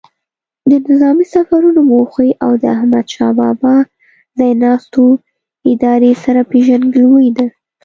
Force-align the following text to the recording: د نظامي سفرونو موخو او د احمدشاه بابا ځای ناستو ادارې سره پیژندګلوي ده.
د 0.69 0.71
نظامي 0.87 1.25
سفرونو 1.33 1.81
موخو 1.91 2.21
او 2.43 2.51
د 2.61 2.63
احمدشاه 2.77 3.31
بابا 3.39 3.75
ځای 4.37 4.51
ناستو 4.63 5.03
ادارې 5.71 6.11
سره 6.23 6.41
پیژندګلوي 6.51 7.29
ده. 7.37 7.47